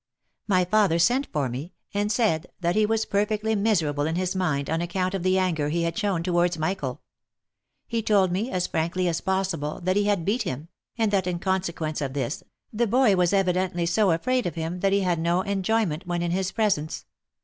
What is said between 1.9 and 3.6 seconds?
and said, that he was perfectly